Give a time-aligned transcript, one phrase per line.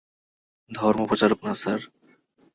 [0.71, 1.79] ধর্মপ্রচারক না, স্যার।